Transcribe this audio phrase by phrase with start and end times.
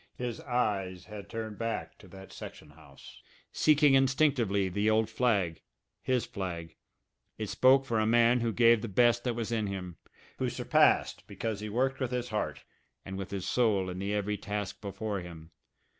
[0.15, 5.61] His eyes had turned back to that section house, seeking instinctively the old flag,
[6.01, 6.75] his flag.
[7.37, 9.97] It spoke for a man who gave the best that was in him,
[10.39, 12.63] who surpassed because he worked with his heart
[13.05, 15.51] and with his soul in the every task before him.